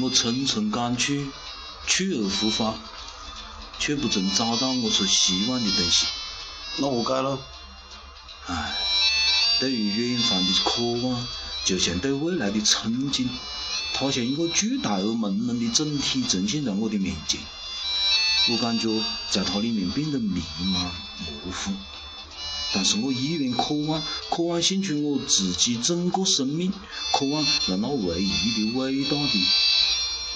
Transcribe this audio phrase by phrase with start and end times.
[0.00, 1.26] 我层层赶去，
[1.86, 2.74] 去而复返，
[3.78, 6.06] 却不曾找到我所希望的东西。
[6.78, 7.38] 那何解了？
[8.46, 8.78] 唉，
[9.58, 11.26] 对于远方的渴望，
[11.64, 13.28] 就像对未来的憧憬，
[13.92, 17.40] 它像一个巨大而朦胧的整体呈现在我的面前。
[18.48, 18.88] 我感觉
[19.30, 21.72] 在它里面变得迷茫模糊，
[22.72, 26.72] 但是我依然渴望，渴望献出我自己整个生命，
[27.12, 29.46] 渴望让那唯一的伟大的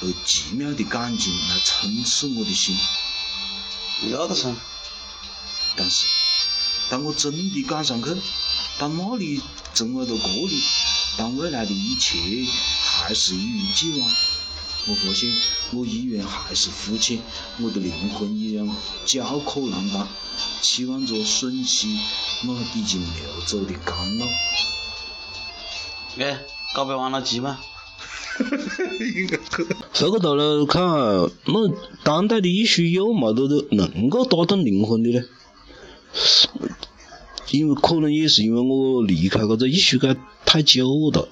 [0.03, 2.77] 而奇妙的感情来充斥我的心。
[4.11, 4.55] 要得噻。
[5.77, 6.07] 但是，
[6.89, 8.17] 当我真的赶上去，
[8.79, 9.43] 当那里
[9.75, 10.15] 成为了这
[10.47, 10.63] 里，
[11.17, 12.19] 当未来的一切
[12.85, 14.11] 还是一如既往。
[14.87, 15.35] 我发现
[15.73, 17.19] 我依然还是肤浅，
[17.59, 18.69] 我的灵魂依然
[19.07, 20.07] 焦渴难当，
[20.61, 21.99] 期望着吮吸
[22.43, 24.27] 那已经流走的甘露。
[26.19, 26.39] 哎，
[26.75, 27.59] 告别完了急吗？
[29.93, 30.83] 回 过头来看，
[31.47, 31.69] 那
[32.03, 35.25] 当代的艺术有冇得得能够打动灵魂的呢？
[37.51, 41.29] 因为可能也是因为我离开这个艺术界太久了。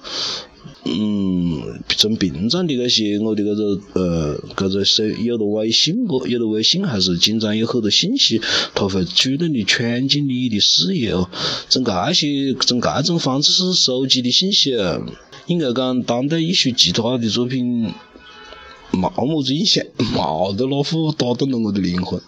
[0.85, 6.25] 嗯，从平常的那些我的这个呃，这个手有了微信不？
[6.27, 8.41] 有了微信还是经常有很多信息，
[8.75, 11.29] 它会主动的闯进你的视野哦。
[11.69, 15.01] 从这些从这种方式收集的信息啊，
[15.45, 17.93] 应该讲当代艺术其他的作品
[18.91, 22.21] 冇么子印象，冇得那副打动了我的灵魂。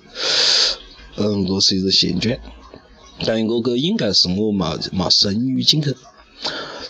[1.16, 2.38] 嗯，这是一个现状，
[3.26, 5.96] 但我个应该是我冇冇深入进去。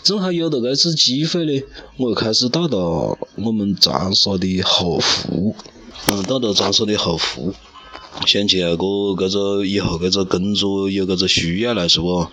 [0.02, 1.62] 正好有了这次机会呢，
[1.96, 5.54] 我又开始到了我们长沙的后湖，
[6.08, 7.54] 嗯，到了长沙的后湖，
[8.24, 12.26] 想起那个这个以后这个工作有这个需要来是不？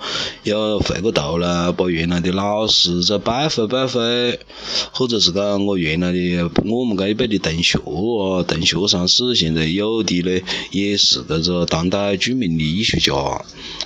[0.43, 4.39] 要回过头来把原来的老师再拜会拜会，
[4.91, 10.41] 或者是讲我原来的我们这一辈的同学啊、同学上是现在有的呢，
[10.71, 13.13] 也是这个当代著名的艺术家。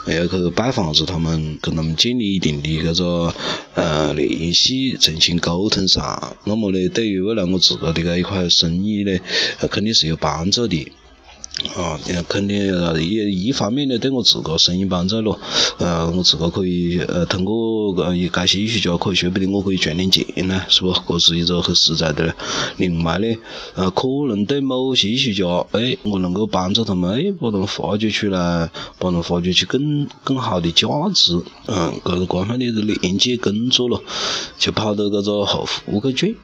[0.06, 3.34] 还要去拜访下他们，跟他们建立一定的这个
[3.76, 6.38] 呃联系，重新沟通上。
[6.46, 9.20] 那么呢，对于未来我自个的这一块生意呢，
[9.70, 10.92] 肯定是有帮助的。
[11.76, 12.58] 啊，肯定
[13.02, 15.40] 也一方面呢，对我自个生意帮助咯。
[15.80, 20.94] 呃，我自个可以呃通过呃这些艺术家，可以说不定我可以赚点钱呢，是不？
[21.08, 22.36] 这是一个很实在的。
[22.78, 23.28] 另外呢，
[23.74, 28.70] 呃，可能对某些艺术家，哎，我能够帮助他们，哎，把他们发掘出来，
[29.00, 31.42] 把他们发掘出更更好的价值。
[31.66, 34.04] 嗯，这个各方面的连接工作咯，
[34.60, 36.36] 就跑到这个后湖去转。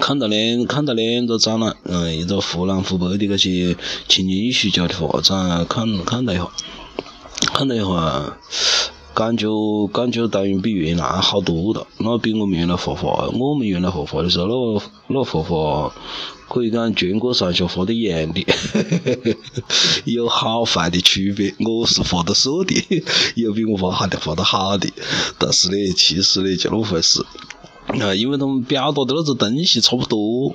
[0.00, 3.76] 看到两看到两个展览，嗯，一个湖南湖北的那些
[4.08, 6.48] 青年艺术家的画展，看看了一下，
[7.54, 8.36] 看了一下，
[9.14, 9.46] 感觉
[9.92, 11.86] 感觉当然比原来好多了。
[11.98, 15.94] 那比我们原来画画，我们原来画画的时候，那那画画
[16.48, 18.44] 可以讲全国上下画的一样的，
[20.04, 21.54] 有好坏的区别。
[21.60, 22.74] 我是画的瘦的，
[23.36, 24.88] 有比我画好的画的好的，
[25.38, 27.24] 但是呢，其实呢就那么回事。
[28.00, 30.54] 啊，因为他们表达的那个东西差不多，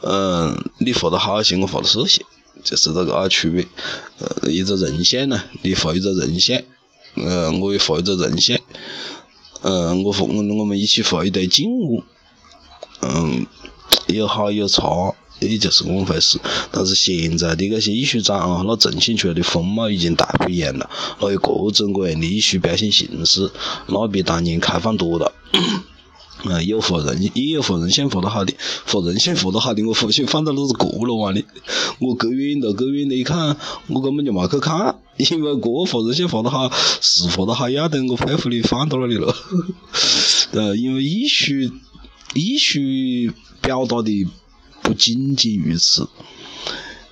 [0.00, 2.24] 嗯，你画得好些，我画得少些，
[2.64, 3.66] 就是这个区别。
[4.18, 6.60] 呃，一个人像呢，你画一个人像，
[7.16, 8.58] 嗯，我也画一个人像，
[9.62, 12.02] 嗯，我画我我们一起画一堆静物，
[13.02, 13.46] 嗯，
[14.06, 16.38] 有好有差，也就是这么回事。
[16.70, 20.88] 但是现在的那些艺术展啊，那呈现出来的风貌已经大不一样了，
[21.20, 23.50] 那有各种各样的艺术表现形式，
[23.88, 25.32] 那比当年开放多了。
[26.44, 28.52] 嗯，有画人，也有画人性画得好的，
[28.86, 31.44] 画人性画得好的，我发现放到那是过了完的。
[32.00, 33.56] 我隔远了，隔远了一看，
[33.88, 36.70] 我根本就没去看，因为个画人性画得好，
[37.00, 39.34] 是画得好要得，我佩服你放到那里了。
[40.52, 41.54] 呃，因为艺术，
[42.34, 42.80] 艺术
[43.60, 44.26] 表达的
[44.82, 46.08] 不仅仅于此。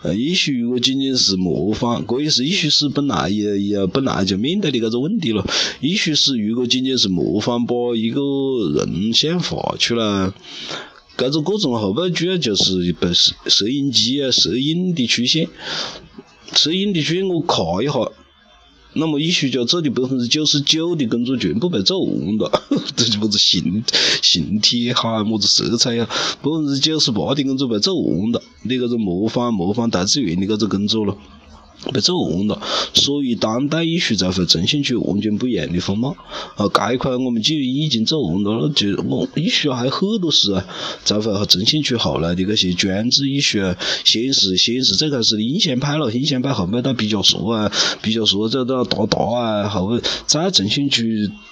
[0.02, 5.46] 呃，艺术如果仅仅是模仿，这也是艺术史本来也也本来就面对的这个问题了。
[5.80, 8.20] 艺术史如果仅仅是模仿，把一个
[8.76, 10.32] 人像画出来，
[11.18, 15.48] 这个过程后背主要就是被摄摄影机啊、摄影的出现，
[16.54, 17.92] 摄影的出现我看一下。
[18.94, 22.62] 那么艺术家做的百分之九十九的工作全部被做完了，
[22.96, 23.84] 这就么子形
[24.20, 26.08] 形体也好，么子色彩呀，
[26.42, 28.42] 百分之九十八的工作被做完了。
[28.62, 31.16] 你搿个模仿模仿大自然的搿个工作咯，
[31.92, 32.60] 被做完了，
[32.92, 36.14] 所以当代艺术才会呈现出完全不一样的风貌。
[36.56, 40.64] 啊，这一块我们既然已经做完了，那就我艺术还有很多事啊，
[41.04, 43.74] 才会呈现出后来的那些专制医学，
[44.04, 47.72] 先是先是最开始的印象派了，印象派后面到毕加索啊，
[48.02, 51.02] 毕加索再到达达啊，后面再呈现出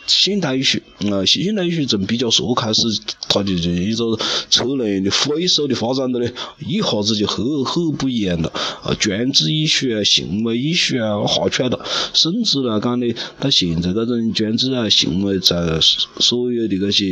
[0.07, 0.79] 现代艺术。
[1.11, 2.83] 啊，现代艺术从毕加索开始，
[3.29, 4.19] 它就就一个
[4.51, 6.31] 车轮的飞速的发展的嘞，
[6.67, 8.53] 一下子就很很不一样了。
[8.83, 10.05] 啊，专制医学。
[10.19, 15.79] 行为艺术啊，画出来了，甚至来讲呢，到现在这种专制啊，行为在
[16.19, 17.07] 所有的那些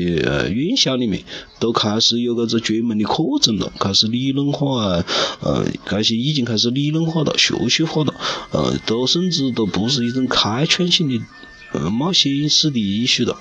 [0.51, 1.23] 院校里面，
[1.61, 5.05] 都开始有搿个专门的课程了，开始理论化啊，
[5.41, 8.15] 呃，这些已经开始理论化了，学术化了，
[8.51, 11.25] 呃，都甚至都不是一种开创性的
[11.73, 13.39] 呃冒险式的艺术了，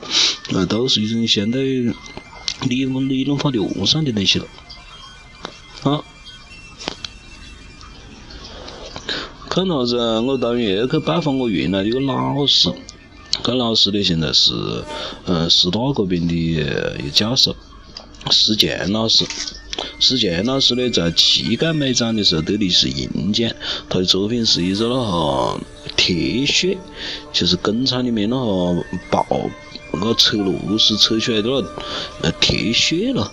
[0.53, 1.83] 呃，都是一种相对
[2.69, 4.45] 理论理论化的完善的东西了，
[5.81, 6.05] 好。
[9.55, 9.95] 看啥子？
[10.19, 12.69] 我当月去拜访我原来的一个老师，
[13.41, 14.51] 这老师呢现在是
[15.27, 17.55] 嗯师大这边的一个教授，
[18.31, 19.23] 施强老师。
[19.97, 23.49] 施强老师呢在七届美展的时候得的是银奖，
[23.87, 25.61] 他的作品是一个那个
[25.95, 26.77] 铁血，
[27.31, 29.25] 就是工厂里面那个爆
[29.93, 31.65] 那个车螺丝扯出来的
[32.21, 33.31] 那铁血了。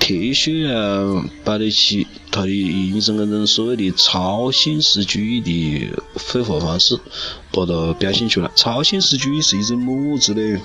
[0.00, 6.98] 铁血啊，摆得起它的一种那种所谓的超现实主义的绘画方式，
[7.52, 8.50] 把它表现出来。
[8.56, 10.60] 超现实主义是一种么子呢？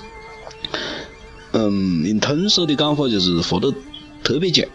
[1.52, 3.72] 嗯，用通俗的讲法就是画得
[4.24, 4.66] 特别强，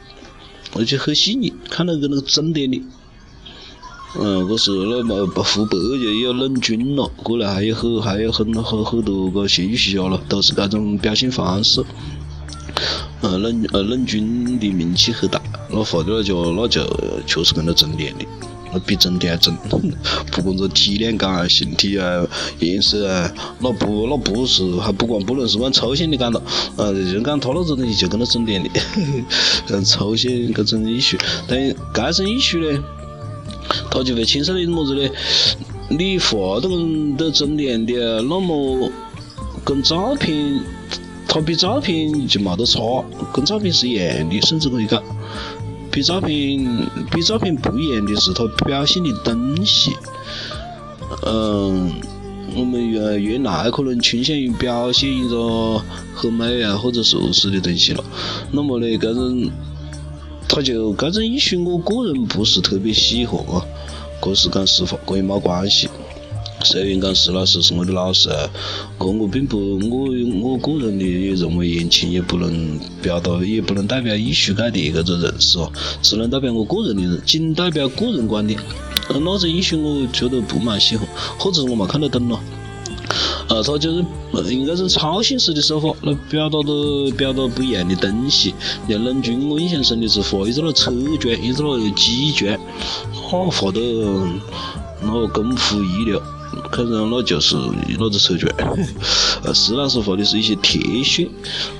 [0.75, 2.81] 而且很细腻，看到个那个重点的。
[4.19, 11.83] 嗯，这是那么湖北就有冷军了，过来还有很还有很很很多个戏剧学家了，都是这种表现方式。
[13.21, 15.41] 呃，冷呃冷军的名气很大，
[15.73, 16.85] 那画的那家那就
[17.25, 18.25] 确实跟那重点的，
[18.71, 19.55] 那比重点还重，
[20.31, 22.25] 不管这体量感啊、形体啊、
[22.59, 26.41] 颜色啊，那不那不是还不管不能是往抽象的讲了，
[26.77, 28.69] 呃，就讲他那种东西就跟那重点的，
[29.69, 31.17] 嗯，抽象搿种艺术，
[31.47, 31.59] 但
[31.93, 32.83] 搿种艺术呢，
[33.89, 35.09] 他就会牵涉到一么子呢？
[35.89, 38.91] 你画的跟都重点的，那么
[39.65, 40.61] 跟照片。
[41.25, 42.79] 它比照片就冇得差，
[43.33, 45.01] 跟照片是一样的，甚至可以讲，
[45.93, 49.95] 比照片比照片不一样的是它表现的东西。
[51.23, 51.93] 嗯，
[52.55, 55.79] 我们原原来可能倾向于表现一个
[56.15, 58.03] 很美啊或者熟识的东西了，
[58.51, 59.47] 那么呢，这种
[60.49, 63.63] 他就这种艺术，我个人不是特别喜欢啊，
[64.19, 65.87] 这是讲实话，跟你冇关系。
[66.63, 68.29] 虽然讲石老师是我的老师，
[68.97, 70.07] 我我并不我
[70.41, 75.71] 我个人的认为言情也不能表达，也不能代表艺术界的搿个认识哦，
[76.01, 78.59] 只能代表我个人的，仅代表个人观点。
[79.09, 81.05] 那种艺术我觉得不蛮喜欢，
[81.37, 82.39] 或者是我没看得懂咯。
[83.49, 84.05] 呃，他就是
[84.55, 88.55] 用这种超现实的手法来表达的表达不一样的东西。
[88.87, 92.57] 像冷军，我印象深的是画一个那车桩，一个那机桩，
[93.11, 93.79] 哈，画得
[95.01, 96.21] 那功夫一流。
[96.71, 97.55] 看上那就是
[97.97, 98.49] 那个车卷，
[99.43, 101.27] 呃，施老师画的是一些铁血，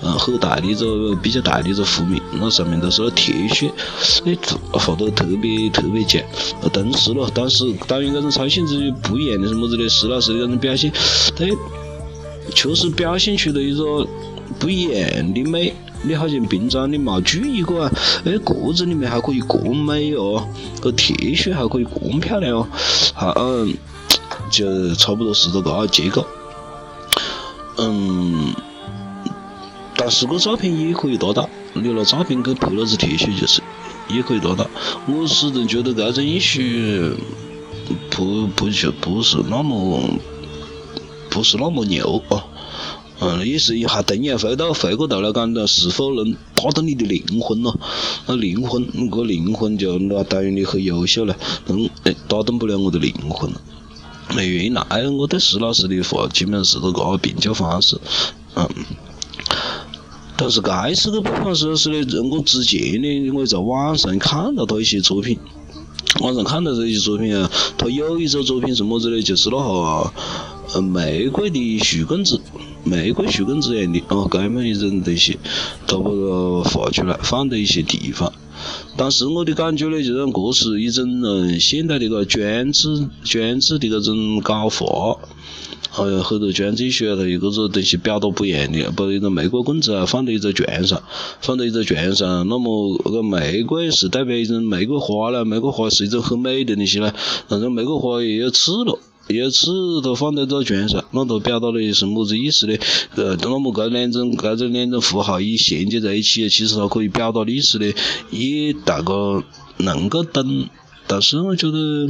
[0.02, 3.72] 嗯，很大的一个比较大的一个湖面，那上面都是那铁血，
[4.26, 4.38] 哎，
[4.72, 6.22] 画得特别特别强。
[6.72, 9.88] 但是咯，但是当然这种超现实不一样的是么子呢？
[9.90, 10.92] 施老师的这种表现，
[11.36, 11.46] 他
[12.54, 14.08] 确实表现出了一个
[14.60, 15.74] 不一样的美。
[16.06, 17.92] 你好像平常你冇注意过啊，
[18.26, 20.46] 哎，个子里面还可以这么美哦，
[20.82, 22.68] 个铁血还可以这么漂亮哦，
[23.14, 23.74] 好，嗯。
[24.54, 26.24] 就差不多是这个结构，
[27.78, 28.54] 嗯，
[29.98, 33.64] 但是个照片也可以达到，你拿照片去拍那只铁血就是
[34.10, 34.70] 也可以达到。
[35.08, 36.62] 我始终觉得这种艺术
[38.12, 40.00] 不不就不是那么
[41.32, 42.46] 不是那么牛啊，
[43.22, 47.76] 嗯，也是还同样回到回过头来讲的，是否能打动你的灵魂咯？
[48.28, 51.90] 那灵魂，个灵魂就那当然你很优秀了，能
[52.28, 53.52] 打动不了我的灵魂
[54.36, 54.48] 没。
[54.48, 58.00] 原来我对石老师的话基本上是这个评价方式，
[58.56, 58.68] 嗯，
[60.38, 65.38] 但是该次的不管是是呢，我之前呢，我也在网上看到他一些作品，
[66.22, 69.22] 网上看到这些作品啊，他有一组作品是么子呢？
[69.22, 70.14] 就是那个
[70.74, 72.40] 呃玫瑰的树根子，
[72.84, 75.38] 玫瑰树棍子样的哦，这么一种东西，
[75.88, 78.32] 他把它画出来，放在一些地方。
[78.96, 85.18] 当时我的感觉呢，就是这是一种嗯现代的个专制专制的这种搞法，
[85.90, 91.02] 还有很多卷子学了一个子东西表达不一样的，把一个玫瑰棍子啊放在一个卷上，
[91.42, 97.14] 放在一个卷上，那么那个玫瑰是代表一种玫瑰花呢，玫瑰花是一种很美的东西呢，
[97.48, 99.00] 但是玫瑰花也有刺了。
[99.28, 102.78] 有次他放在这卷上，那他表达的是么子意思呢？
[103.16, 107.94] 呃，那么这两种这种两种符号一衔接在一起，其实它可以表达的意思呢，
[108.32, 109.14] 也大家
[109.78, 110.68] 能够懂。
[111.08, 112.08] 但是我觉得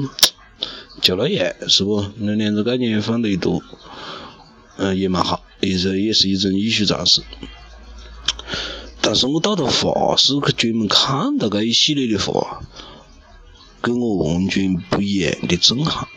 [1.02, 2.04] 就那样，是不？
[2.18, 3.62] 那两个概念放在一坨，
[4.78, 7.22] 嗯，也蛮好，也是也是一种艺术尝试。
[9.02, 12.62] 但是我到了画室去专门看到这一系列的画，
[13.82, 16.08] 跟我完全不一样的震撼。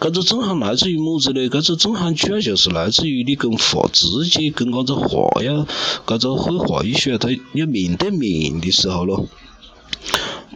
[0.00, 1.40] 搿个震撼来自于么子呢？
[1.48, 5.66] 搿个震撼主要就是来自于你跟画直接，跟搿个画要，
[6.06, 9.26] 搿个绘画艺术啊它要面对面的时候咯。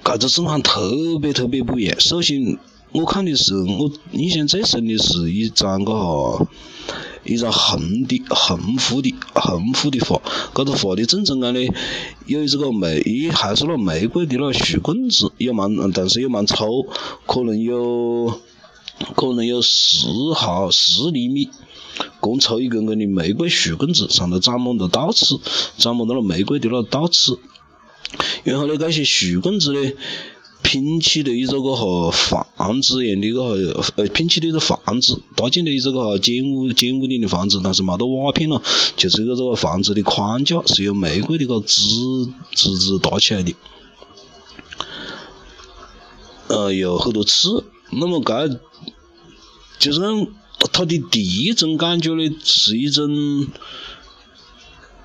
[0.05, 1.99] 搿个震撼特别特别不一样。
[1.99, 2.57] 首先，
[2.93, 6.47] 我看的是我印象最深的是一张个哈，
[7.25, 10.23] 一张横的横幅的横幅的画。
[10.55, 11.61] 搿个画的正中间呢，
[12.27, 16.87] 有这个玫，还是那玫瑰的那树棍子，也蛮，但是也蛮粗，
[17.27, 18.41] 可能有。
[19.17, 21.49] 可能有十毫十厘米，
[22.21, 25.41] 光粗一根根的玫瑰树棍子，上头长满了倒刺，
[25.77, 27.39] 长满了玫瑰的那倒刺。
[28.45, 29.93] 然后呢，这些树棍子呢，
[30.63, 32.11] 拼起的一个个哈
[32.57, 38.63] 房子一样的个，呃，拼起的一个房子，搭建的一个个哈简屋简屋顶的房子，但是没得瓦片了，
[38.97, 41.85] 就是一个这个房子的框架是由玫瑰的个枝
[42.55, 43.55] 枝子搭起来的，
[46.49, 47.65] 呃，有很多刺。
[47.91, 48.61] 那么这。
[49.83, 50.01] 就是
[50.73, 53.49] 他，的第一种感觉呢，是一种，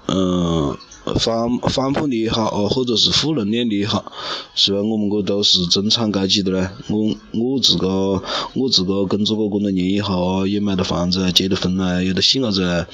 [0.05, 0.77] 嗯。
[1.19, 4.11] 反反叛的也好，或者是负能量的也好，
[4.55, 8.21] 虽然我们这都是中产阶级的嘞，我我自个
[8.53, 12.85] 我自个工作过这么多年以后，也买了房子，结了婚啊，有了细伢子啊，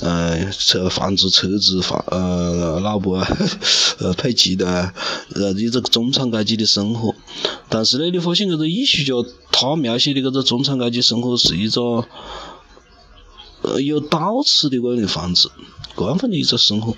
[0.00, 3.28] 嗯，车房子车子房呃老婆啊，
[4.00, 4.94] 呃配齐的，
[5.34, 7.14] 呃一个中产阶级的生活，
[7.68, 12.06] 但是呢，你发现这个艺术家他描写的这个中产阶级生活是一个
[13.62, 15.50] 呃有倒刺的这样的房子，
[15.96, 16.96] 这样的一个生活。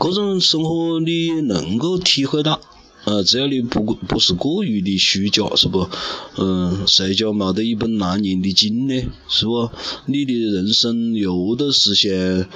[0.00, 2.60] 这种生活你能够体会到，
[3.04, 5.88] 呃，只要你不不是过于的虚假，是不？
[6.36, 9.02] 嗯，谁家没得一本难念的经呢？
[9.28, 9.70] 是不？
[10.06, 12.46] 你的人生又或者是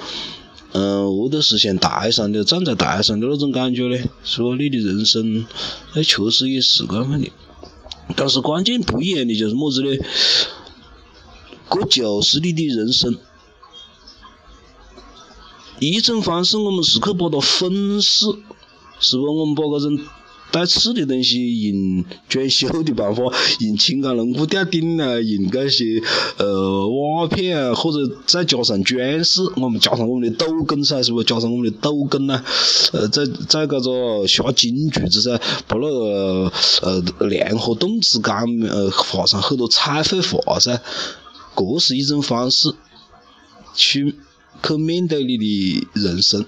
[0.71, 4.07] 嗯，我都是像台上的站在台上的那种感觉嘞？
[4.23, 4.55] 是不？
[4.55, 5.45] 你的人生，
[5.95, 7.31] 那确实也是这样的。
[8.15, 9.97] 但是关键不一样的就是么子呢？
[11.71, 13.17] 这就是你的人生。
[15.79, 18.25] 一种方式，我们是去把它粉饰，
[18.99, 19.23] 是不？
[19.23, 19.97] 我们把这种
[20.51, 23.23] 带刺的东西用装修的办法，
[23.59, 26.01] 用青钢龙骨吊顶啊，用这些
[26.37, 31.23] 呃瓦片啊，或者再加上装饰，我们加上我们的斗拱噻，是不？
[31.23, 32.43] 加上我们的斗拱呐，
[32.93, 36.51] 呃，再再搿个下金柱子噻，把那个
[36.81, 40.81] 呃梁和动字杆呃画上很多彩绘画噻，
[41.55, 42.73] 这是一种方式
[43.75, 44.15] 去。
[44.61, 45.45] 去面对你的
[45.93, 46.45] 人生，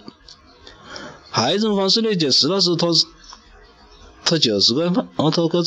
[1.29, 2.87] 还有一种方式呢，就是那是他，
[4.31, 5.59] 他就是个样放，啊，他搿个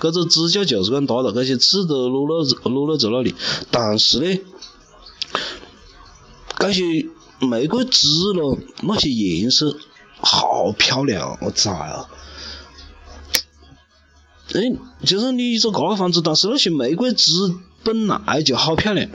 [0.00, 3.32] 搿个指甲就是这样搭的，搿些刺都落了落了在那里，
[3.70, 4.40] 但是呢，
[6.58, 7.08] 搿些
[7.46, 9.76] 玫瑰枝咯，那些颜色
[10.20, 12.08] 好漂亮，我操啊！
[14.52, 14.60] 哎，
[15.04, 17.32] 就是你一个搿个房子，但是那些玫瑰枝
[17.84, 19.08] 本来就好漂亮。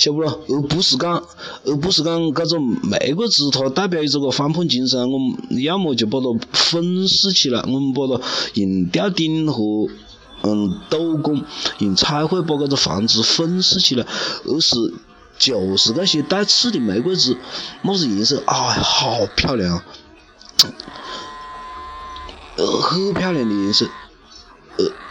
[0.00, 0.40] 晓不咯？
[0.48, 1.22] 而不是讲，
[1.66, 9.62] 而不是讲，搿种玫瑰枝它代表一个反叛精神，我们要么就把它粉饰起来，我们把它用吊顶和
[10.42, 11.44] 嗯斗拱，
[11.80, 14.06] 用彩绘把搿个房子粉饰起来，
[14.46, 14.74] 而是
[15.38, 17.36] 就是那些带刺的玫瑰枝，
[17.82, 19.82] 么子颜色啊，好漂亮，
[22.56, 23.86] 呃，很漂亮的颜色。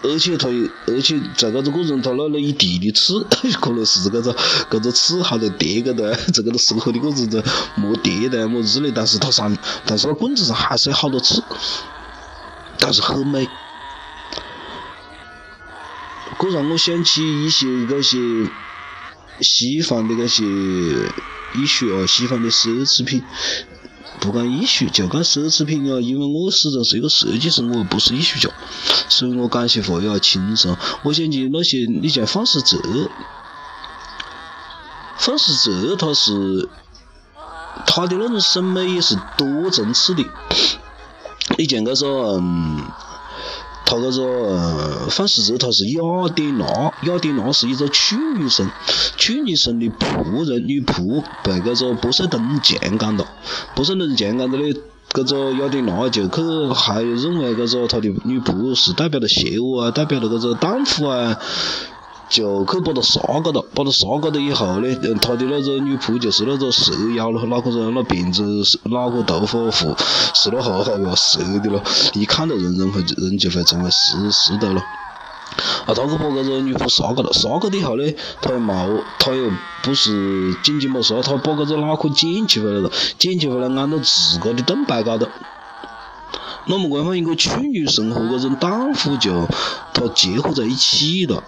[0.01, 0.47] 而且它，
[0.87, 3.21] 而且在搿个过程，它那了一地的刺，
[3.59, 4.33] 可能是搿个
[4.69, 7.43] 搿个刺还在叠搿个，在搿个生活的过程中
[7.75, 11.43] 没叠的么子之类，但是它上，但是那棍子上还是有好多刺，
[12.77, 13.47] 但是很美。
[16.41, 18.17] 这让我想起一些搿些
[19.41, 20.45] 西方的搿些
[21.55, 23.21] 艺术啊，西方的奢侈品。
[24.19, 25.99] 不管艺术，就讲奢侈品啊！
[26.01, 28.53] 因为我始终是一个设计师，我不是艺术家，
[29.07, 30.75] 所以我讲些话要轻松。
[31.03, 32.77] 我想起那些，你像范思哲，
[35.17, 36.67] 范思哲他是
[37.87, 40.25] 他的那种审美也是多层次的。
[41.57, 42.83] 你像个说，嗯，
[43.89, 45.99] 他搿个范思哲他是雅
[46.35, 48.69] 典娜，雅典娜是一个处女神，
[49.17, 53.25] 处女神的仆人女仆被搿个波塞冬强奸了，
[53.73, 54.75] 波塞冬强奸了嘞，
[55.11, 56.41] 搿个雅典娜就去
[56.71, 61.39] 还认为搿个他的女仆是代表了邪恶啊，代表了搿个荡妇啊。
[62.29, 69.95] 就去把他杀个了，把他杀个了以后呢，他的那个女仆就是那个蛇妖咯，那个是那辫子是哪个头发胡
[70.35, 71.81] 是那好好要蛇的咯，
[72.13, 74.83] 一看到人人会人就会成为是是的咯。
[75.87, 78.03] 啊，他去把搿个女仆杀个了，杀个了以后呢，
[78.41, 85.27] 他又冇，他又不是仅仅冇杀，他把搿个脑壳捡起回来了，捡起回来安到自个的盾牌高头。
[86.67, 89.47] 那么这样一个处女神和搿种荡妇就
[89.93, 91.43] 他结合在一起了。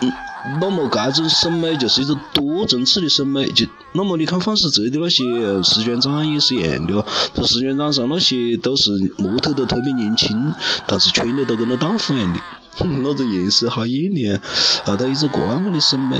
[0.00, 0.12] 嗯，
[0.60, 5.24] 那么搿种审美就是一种多层次的审美，就那么你看范思哲的那些
[5.62, 10.54] 时装展也是一样的哦，他时装展上那些都是模特都特别年轻，
[10.86, 12.40] 但是穿的都跟那荡妇一样的，
[12.84, 14.40] 那种颜色好艳丽啊，
[14.84, 16.16] 啊，他一个这样的审美。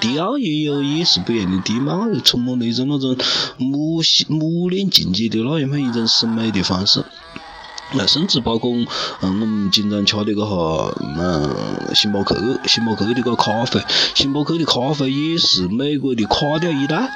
[0.00, 3.16] 迪奥也有也是不一样的，迪奥充满了一种那种
[3.56, 7.04] 母系母恋情节的那样一种审美的方式。
[7.92, 8.72] 那甚至包括，
[9.20, 13.80] 嗯，我们经常吃的个哈，嗯，星巴克，星巴克的个咖啡，
[14.14, 17.08] 星巴克的咖啡也是美国的垮掉一代，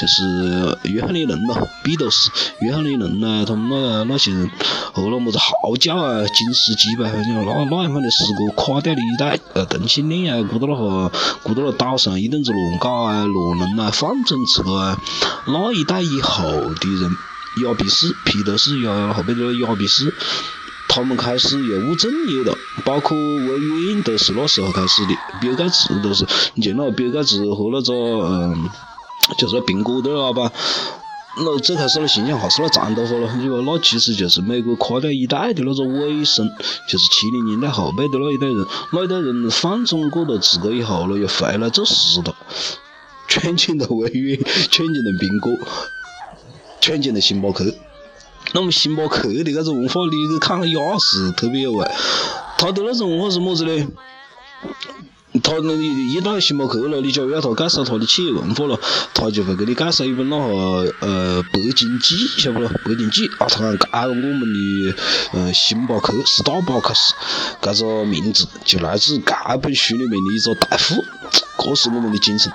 [0.00, 2.30] 就是约翰列侬咯，比都是
[2.62, 4.50] 约翰列侬呐，他们那那些人，
[4.92, 11.12] 和那么子号角啊，金世几百块钱，那那样方的十个垮掉的一代，呃，同性恋啊，过到那哈，
[11.42, 14.98] 过到那岛上一顿子乱搞啊，乱伦啊，放纵自个啊，
[15.46, 17.10] 那一代以后的人。
[17.62, 20.12] 亚比斯、皮特斯亚后边的亚比斯，
[20.88, 28.68] 他们开始又务正业了，包括微软都是那时候开始的，比尔盖茨都是，你见那比尔盖茨和那个嗯，
[29.38, 30.50] 就是苹果的老板，
[31.38, 36.48] 那最开始那形象还是那长头发了，因为那其实就是美国垮掉一代的那个尾声，
[36.88, 42.34] 就是七零年代后背的那一代人，那一代人放纵过了自个以后了，又回来做事了，
[43.26, 44.38] 穿进了微软，
[44.70, 45.52] 圈进了苹果。
[46.84, 47.64] 全进了星巴克，
[48.52, 51.90] 那么星巴克的搿种文化，你去看了也是特别有味。
[52.58, 53.88] 他的那种文化是么子呢？
[55.42, 58.78] 他那你一到星巴克了，你假如要他介绍他的企业文化了，
[59.14, 62.68] 他就会给你介绍一本那个呃《北京记》，晓不咯？
[62.86, 64.94] 《北京记》啊，他讲搿我们的
[65.32, 67.14] 呃星巴克是大巴克斯，
[67.62, 71.02] 搿个名字就来自搿本书里面的一个大夫，
[71.58, 72.52] 这是我们的精神。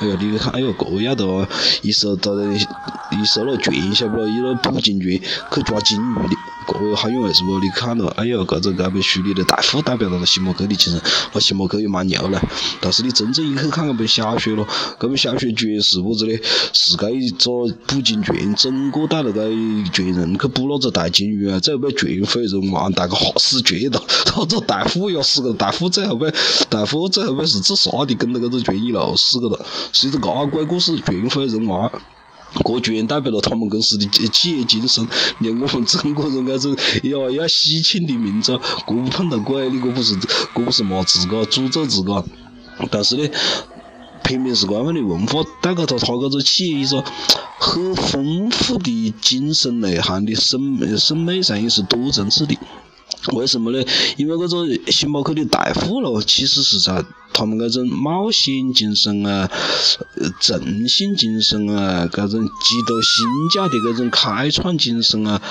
[0.00, 1.48] 哎呀，你看，哎哟，这样的哦，
[1.82, 4.28] 一手到一手那拳，晓不咯？
[4.28, 5.20] 一手捕鲸拳
[5.52, 6.36] 去抓鲸鱼的。
[6.72, 7.58] 个好有意思不？
[7.60, 11.00] 你看了，哎哟，搿个搿本书里的大夫代表了星巴克的精神，
[11.32, 12.38] 那星巴克也蛮牛嘞。
[12.80, 14.66] 但是你真正一去看搿本小说咯，
[14.98, 16.38] 搿本小说绝是么子呢？
[16.72, 24.02] 是搿一个捕鲸船整个带了搿一群人去捕那只大鲸鱼啊，最后被船毁人亡，大家吓死绝了。
[24.36, 26.32] 那个大夫也死个，大夫最后被
[26.68, 31.90] 大夫最后被是自杀的，跟着搿只船一路死个了，是一个搿鬼故事，船毁人亡。
[32.64, 35.06] 这居然代表了他们公司的企业精神，
[35.38, 42.24] 连我们中国人那种要要喜庆的民族，这不碰到鬼，你这不是这不是骂自个诅咒自个？
[42.90, 43.28] 但是呢，
[44.24, 47.04] 偏偏是这样的文化带给他他这个企业一个
[47.58, 52.56] 很丰富的精神内涵的审审美上也是多层次的。
[53.32, 53.84] 为什么呢？
[54.16, 59.50] 因为这种星巴克的大富咯，其实是在他们那种冒险精神啊、
[60.40, 65.42] 诚信精神啊、这种极度新教的这种开创精神啊，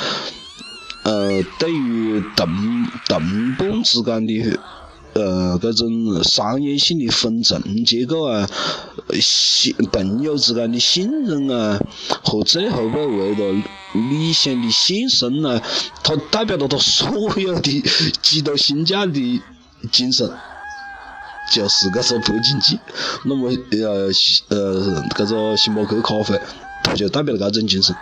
[1.04, 2.48] 呃，对于同
[3.08, 4.60] 同伴之间的。
[5.18, 8.48] 呃，搿种商业性的分层结构啊，
[9.20, 11.80] 信朋友之间的信任啊，
[12.24, 15.60] 和最后被为了理想的献身啊，
[16.04, 17.84] 它代表了他所有的
[18.22, 19.42] 基督新教的
[19.92, 20.30] 精神，
[21.52, 22.80] 就是搿个北京记。
[23.26, 24.12] 那么呃
[24.50, 26.40] 呃，搿个星巴克咖啡，
[26.84, 27.96] 它就代表了搿种精神。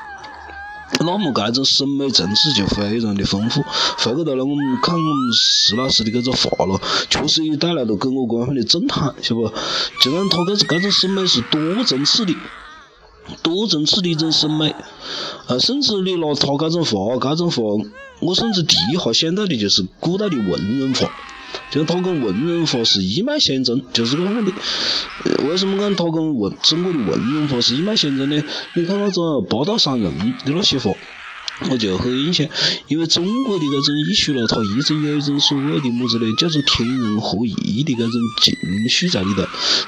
[0.99, 3.63] 那么搿种审美层次就非常的丰富。
[3.97, 9.51] 回过头来，我们看我们石老师的搿个画咯，确实也带来了给我这样的震撼，晓不？
[9.99, 12.37] 就让他搿搿种审美是多层次的，
[13.43, 14.75] 多层次的一种审美。
[15.47, 17.61] 啊，甚至你拿他搿种画，搿种画，
[18.21, 21.11] 我甚至第一下想到的就是古代的文人画。
[21.71, 24.51] 就他跟文人画是一脉相承，就是这样的。
[25.47, 28.43] 为什么讲他跟文中国的文人画是一脉相承呢？
[28.75, 30.11] 你看那个八大山人
[30.45, 30.91] 的那些画，
[31.69, 32.47] 我就很印象，
[32.87, 38.53] 因为中国的搿种艺术咯，它一直有一种所谓的么子呢，叫做天人合一的搿种情
[38.89, 39.43] 绪在里头。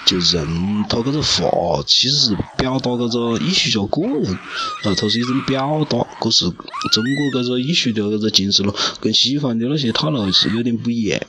[0.05, 5.97] 就人他搿个画，其实是表达搿个艺术家个人，啊，它是一种表达。
[6.19, 11.19] 可是中国搿个艺术的搿个精神咯，跟西方的那些套路是有点不一样。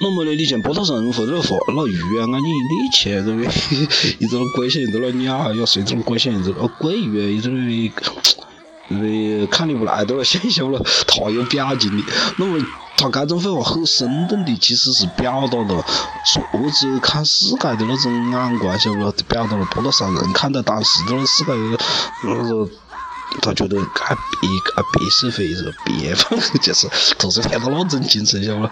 [0.00, 3.44] 那么呢，你像波涛上人或者画那鱼啊，眼睛一立起来，这个
[4.18, 7.48] 一只鬼像一只鸟要睡着鬼像一只鬼鱼，一只
[8.88, 12.04] 那看你不来都要想象了，他有表情的。
[12.36, 12.64] 那么
[12.96, 15.84] 他这种绘画很生动的，其实是表达了
[16.24, 19.12] 作者看世界的那种眼光，晓不咯？
[19.26, 21.52] 表达了波涛上人看待当时的那世界
[22.22, 22.70] 那个，
[23.42, 23.86] 他觉得啊
[24.40, 28.70] 别啊别社会是别方，就是就是看到那种精神，晓不咯？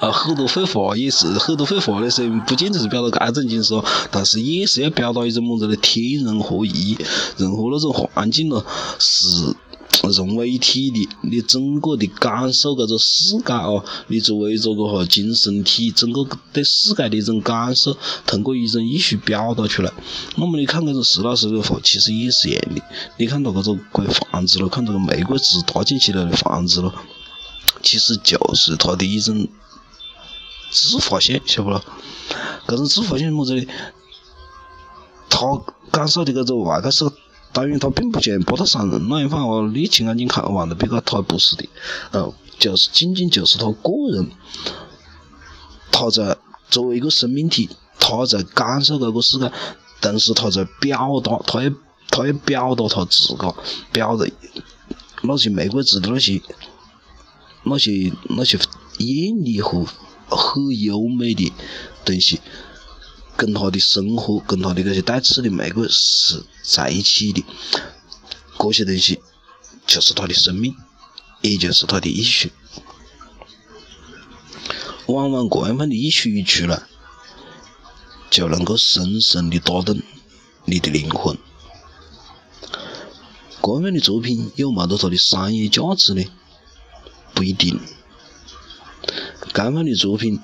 [0.00, 6.96] 啊，很多绘画也是，很多绘画的时候，不仅就是表达这种精神，但是也是要表达一种么子的天人合一，
[7.36, 8.64] 任何那种环境咯
[8.98, 9.54] 是
[10.12, 19.92] 融为一体的，你整个的感受这个世界哦，你作为一个个哈精神体，整个对世界的一种感受，通过一种艺术表达出来。
[20.36, 22.82] 那么你看这个石老师的画，其实也是一样的。
[23.16, 26.92] 你看到这个盖房子了，看这个玫瑰枝搭建起来的房子了。
[27.82, 29.46] 其实就是他的一种
[30.74, 31.80] 自发性，晓不咯？
[32.66, 33.64] 搿种自发性么子呢？
[35.30, 35.46] 他
[35.92, 37.08] 感受的搿个外界是，
[37.52, 41.68] 当然他并不像波涛上人那样放哦，你亲眼睛看完的别个，他不是的，
[42.10, 44.30] 呃，就是仅仅就是他个人，
[45.92, 46.36] 他在
[46.68, 49.52] 作为一个生命体，他在感受搿个世界，
[50.00, 51.70] 同时他在表达，他要
[52.10, 53.54] 他要表达他自个，
[53.92, 54.26] 表达
[55.22, 56.42] 那些玫瑰子的那些。
[57.66, 58.58] 那些那些
[58.98, 59.86] 艳丽和
[60.28, 61.52] 很优美的
[62.04, 62.40] 东西，
[63.36, 67.44] 跟他的生活，跟他的那些带刺的玫瑰是在一起的。
[68.58, 69.20] 这些东西
[69.86, 70.74] 就是他的生命，
[71.42, 72.48] 也就是他的艺术。
[75.06, 76.82] 往往这样的艺术一出来，
[78.30, 80.00] 就能够深深的打动
[80.64, 81.36] 你的灵魂。
[83.60, 86.24] 这样的作品有没得它的商业价值呢？
[87.34, 87.80] 不一定，
[89.52, 90.40] 这样的作品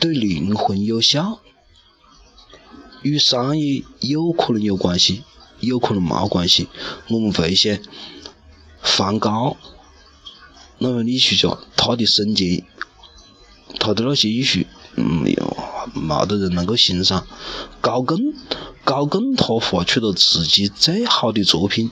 [0.00, 1.40] 对灵魂有效，
[3.02, 5.24] 与商业有可能有关系，
[5.60, 6.68] 有可能没关系。
[7.08, 7.78] 我们会想，
[8.82, 9.56] 梵高
[10.78, 12.64] 那位艺术家，他的生前，
[13.80, 14.60] 他的那些艺术，
[14.94, 15.24] 嗯，
[15.94, 17.26] 没得人能够欣赏。
[17.80, 18.34] 高更，
[18.84, 21.90] 高更他画出了自己最好的作品，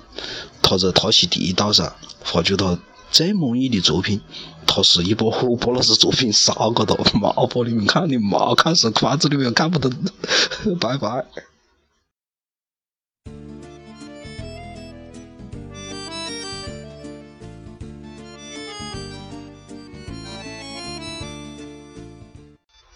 [0.63, 1.95] 他在他西地岛上。
[2.25, 2.79] 画出他
[3.17, 4.21] 最满意的作品，
[4.67, 9.91] 他是一部火把那是作品烧个头，没把你们看，你没看是筷子里面看不懂，
[10.79, 11.25] 拜拜。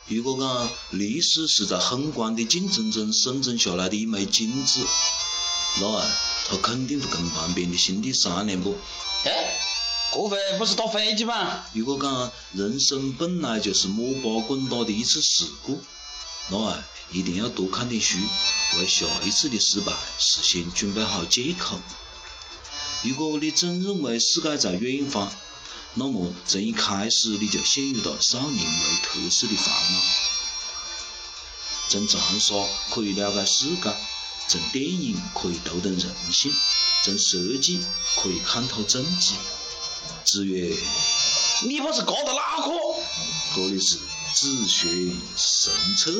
[0.07, 4.83] 如果讲历史是在宏观的竞争中生存下来的一枚金子，
[5.81, 6.05] 那啊，
[6.47, 8.77] 它肯定会跟旁边的兄弟商量不？
[9.25, 9.31] 哎，
[10.12, 11.64] 这回不是打飞机吗？
[11.73, 15.81] 如果讲人生本来就是摸爬滚打的一次事故，
[16.49, 18.18] 那啊一定要多看点书，
[18.79, 21.79] 为下一次的失败事先准备好借口。
[23.03, 25.31] 如果你总认为世界在远方，
[25.94, 30.01] 那么从一开始你就陷入了少年维特斯的烦恼。
[31.88, 32.55] 从长沙
[32.90, 33.94] 可以了解世界，
[34.49, 36.53] 从电影可以读懂人性。
[37.03, 37.81] 从设计
[38.16, 39.33] 可以看透政治，
[40.25, 40.75] 子曰
[41.67, 42.71] ：“你不是搞的哪科？
[43.57, 43.99] 搞的是
[44.35, 44.89] 自学
[45.37, 46.13] 神车。”